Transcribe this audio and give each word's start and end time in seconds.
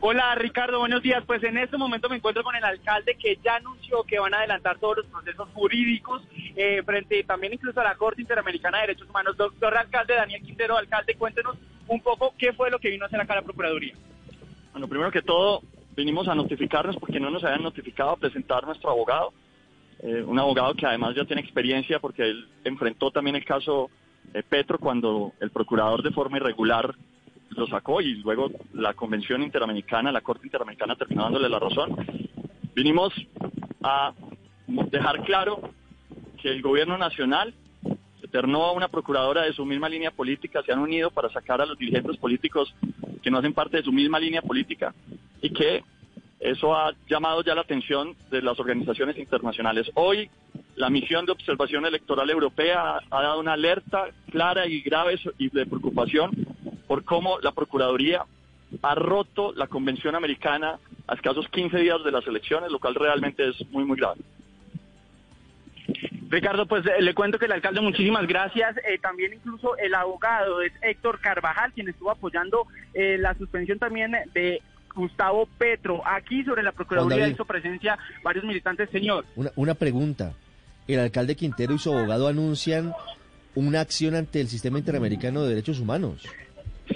Hola 0.00 0.34
Ricardo, 0.36 0.78
buenos 0.78 1.02
días. 1.02 1.24
Pues 1.26 1.42
en 1.42 1.58
este 1.58 1.76
momento 1.76 2.08
me 2.08 2.16
encuentro 2.16 2.42
con 2.42 2.54
el 2.54 2.64
alcalde 2.64 3.16
que 3.16 3.38
ya 3.42 3.56
anunció 3.56 4.02
que 4.04 4.18
van 4.18 4.34
a 4.34 4.38
adelantar 4.38 4.78
todos 4.78 4.98
los 4.98 5.06
procesos 5.06 5.48
jurídicos 5.54 6.22
eh, 6.56 6.82
frente 6.84 7.22
también 7.24 7.54
incluso 7.54 7.80
a 7.80 7.84
la 7.84 7.96
Corte 7.96 8.22
Interamericana 8.22 8.78
de 8.78 8.88
Derechos 8.88 9.08
Humanos. 9.08 9.36
Doctor 9.36 9.76
alcalde 9.76 10.14
Daniel 10.14 10.42
Quintero, 10.42 10.76
alcalde, 10.76 11.14
cuéntenos 11.14 11.56
un 11.88 12.00
poco 12.00 12.34
qué 12.38 12.52
fue 12.52 12.70
lo 12.70 12.78
que 12.78 12.90
vino 12.90 13.04
a 13.04 13.08
hacer 13.08 13.20
acá 13.20 13.34
la 13.34 13.42
Procuraduría. 13.42 13.94
Bueno, 14.72 14.88
primero 14.88 15.10
que 15.10 15.22
todo, 15.22 15.62
vinimos 15.96 16.28
a 16.28 16.34
notificarnos 16.34 16.96
porque 16.96 17.20
no 17.20 17.30
nos 17.30 17.44
habían 17.44 17.62
notificado 17.62 18.10
a 18.10 18.16
presentar 18.16 18.64
nuestro 18.64 18.90
abogado. 18.90 19.32
Eh, 20.00 20.22
un 20.26 20.38
abogado 20.38 20.74
que 20.74 20.86
además 20.86 21.14
ya 21.14 21.24
tiene 21.24 21.42
experiencia 21.42 21.98
porque 21.98 22.22
él 22.22 22.48
enfrentó 22.64 23.10
también 23.10 23.36
el 23.36 23.44
caso 23.44 23.90
eh, 24.34 24.42
Petro 24.48 24.78
cuando 24.78 25.32
el 25.40 25.50
procurador 25.50 26.02
de 26.02 26.10
forma 26.10 26.38
irregular 26.38 26.94
lo 27.56 27.66
sacó 27.66 28.00
y 28.00 28.14
luego 28.16 28.50
la 28.74 28.94
Convención 28.94 29.42
Interamericana, 29.42 30.12
la 30.12 30.20
Corte 30.20 30.46
Interamericana 30.46 30.96
terminó 30.96 31.24
dándole 31.24 31.48
la 31.48 31.58
razón. 31.58 31.96
Vinimos 32.74 33.12
a 33.82 34.12
dejar 34.66 35.22
claro 35.24 35.60
que 36.40 36.50
el 36.50 36.62
gobierno 36.62 36.98
nacional 36.98 37.54
se 38.20 38.28
ternó 38.28 38.64
a 38.64 38.72
una 38.72 38.88
procuradora 38.88 39.42
de 39.42 39.52
su 39.52 39.64
misma 39.64 39.88
línea 39.88 40.10
política, 40.10 40.62
se 40.62 40.72
han 40.72 40.78
unido 40.78 41.10
para 41.10 41.30
sacar 41.30 41.60
a 41.60 41.66
los 41.66 41.78
dirigentes 41.78 42.16
políticos 42.16 42.74
que 43.22 43.30
no 43.30 43.38
hacen 43.38 43.52
parte 43.52 43.78
de 43.78 43.82
su 43.82 43.92
misma 43.92 44.18
línea 44.18 44.42
política 44.42 44.94
y 45.40 45.50
que 45.50 45.84
eso 46.40 46.74
ha 46.74 46.92
llamado 47.08 47.42
ya 47.44 47.54
la 47.54 47.60
atención 47.60 48.16
de 48.30 48.42
las 48.42 48.58
organizaciones 48.58 49.16
internacionales. 49.16 49.88
Hoy 49.94 50.28
la 50.74 50.90
misión 50.90 51.24
de 51.24 51.32
observación 51.32 51.86
electoral 51.86 52.28
europea 52.30 52.98
ha 53.10 53.22
dado 53.22 53.38
una 53.38 53.52
alerta 53.52 54.06
clara 54.30 54.66
y 54.66 54.80
grave 54.80 55.20
y 55.38 55.50
de 55.50 55.66
preocupación 55.66 56.30
por 56.92 57.04
cómo 57.04 57.40
la 57.40 57.52
Procuraduría 57.52 58.26
ha 58.82 58.94
roto 58.94 59.54
la 59.54 59.66
Convención 59.66 60.14
Americana 60.14 60.78
a 61.06 61.14
escasos 61.14 61.48
15 61.48 61.78
días 61.78 62.04
de 62.04 62.12
las 62.12 62.26
elecciones, 62.26 62.70
lo 62.70 62.80
cual 62.80 62.94
realmente 62.96 63.48
es 63.48 63.66
muy, 63.70 63.82
muy 63.86 63.96
grave. 63.96 64.20
Ricardo, 66.28 66.66
pues 66.66 66.84
eh, 66.84 67.00
le 67.00 67.14
cuento 67.14 67.38
que 67.38 67.46
el 67.46 67.52
alcalde, 67.52 67.80
muchísimas 67.80 68.26
gracias. 68.26 68.76
Eh, 68.76 68.98
también 69.00 69.32
incluso 69.32 69.74
el 69.78 69.94
abogado 69.94 70.60
es 70.60 70.70
Héctor 70.82 71.18
Carvajal, 71.20 71.72
quien 71.72 71.88
estuvo 71.88 72.10
apoyando 72.10 72.66
eh, 72.92 73.16
la 73.16 73.32
suspensión 73.36 73.78
también 73.78 74.14
de 74.34 74.60
Gustavo 74.94 75.48
Petro. 75.56 76.02
Aquí 76.06 76.44
sobre 76.44 76.62
la 76.62 76.72
Procuraduría 76.72 77.26
hizo 77.26 77.46
presencia 77.46 77.98
varios 78.22 78.44
militantes, 78.44 78.90
señor. 78.90 79.24
Una, 79.34 79.50
una 79.56 79.72
pregunta. 79.72 80.34
El 80.86 81.00
alcalde 81.00 81.36
Quintero 81.36 81.72
y 81.72 81.78
su 81.78 81.90
abogado 81.90 82.28
anuncian 82.28 82.92
una 83.54 83.80
acción 83.80 84.14
ante 84.14 84.42
el 84.42 84.48
Sistema 84.48 84.78
Interamericano 84.78 85.42
de 85.42 85.48
Derechos 85.48 85.80
Humanos. 85.80 86.28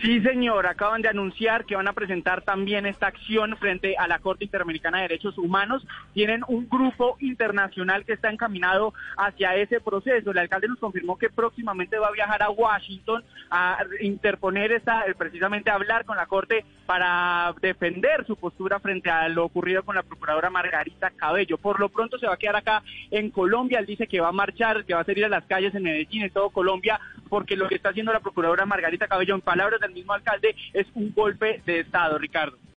Sí, 0.02 0.20
señor, 0.20 0.66
acaban 0.66 1.02
de 1.02 1.08
anunciar 1.08 1.64
que 1.64 1.76
van 1.76 1.88
a 1.88 1.92
presentar 1.92 2.42
también 2.42 2.86
esta 2.86 3.06
acción 3.06 3.56
frente 3.56 3.96
a 3.96 4.08
la 4.08 4.18
Corte 4.18 4.44
Interamericana 4.44 4.98
de 4.98 5.04
Derechos 5.04 5.38
Humanos. 5.38 5.86
Tienen 6.12 6.42
un 6.48 6.68
grupo 6.68 7.16
internacional 7.20 8.04
que 8.04 8.12
está 8.12 8.30
encaminado 8.30 8.92
hacia 9.16 9.54
ese 9.54 9.80
proceso. 9.80 10.30
El 10.30 10.38
alcalde 10.38 10.68
nos 10.68 10.78
confirmó 10.78 11.16
que 11.16 11.30
próximamente 11.30 11.98
va 11.98 12.08
a 12.08 12.12
viajar 12.12 12.42
a 12.42 12.50
Washington 12.50 13.24
a 13.50 13.78
interponer 14.00 14.72
esta, 14.72 15.04
precisamente 15.16 15.70
a 15.70 15.74
hablar 15.74 16.04
con 16.04 16.16
la 16.16 16.26
Corte 16.26 16.64
para 16.86 17.54
defender 17.60 18.24
su 18.26 18.36
postura 18.36 18.80
frente 18.80 19.10
a 19.10 19.28
lo 19.28 19.44
ocurrido 19.44 19.82
con 19.82 19.96
la 19.96 20.02
procuradora 20.02 20.50
Margarita 20.50 21.10
Cabello. 21.10 21.58
Por 21.58 21.80
lo 21.80 21.88
pronto 21.88 22.18
se 22.18 22.26
va 22.26 22.34
a 22.34 22.38
quedar 22.38 22.56
acá 22.56 22.82
en 23.10 23.30
Colombia. 23.30 23.80
Él 23.80 23.86
dice 23.86 24.06
que 24.06 24.20
va 24.20 24.28
a 24.28 24.32
marchar, 24.32 24.84
que 24.84 24.94
va 24.94 25.00
a 25.00 25.04
salir 25.04 25.24
a 25.24 25.28
las 25.28 25.44
calles 25.44 25.74
en 25.74 25.82
Medellín, 25.82 26.22
en 26.22 26.30
todo 26.30 26.50
Colombia, 26.50 27.00
porque 27.28 27.56
lo 27.56 27.68
que 27.68 27.74
está 27.74 27.90
haciendo 27.90 28.12
la 28.12 28.20
procuradora 28.20 28.66
Margarita 28.66 29.08
Cabello, 29.08 29.34
en 29.34 29.40
palabras 29.40 29.80
del 29.80 29.92
mismo 29.92 30.12
alcalde, 30.12 30.54
es 30.72 30.86
un 30.94 31.12
golpe 31.12 31.60
de 31.66 31.80
Estado, 31.80 32.18
Ricardo. 32.18 32.56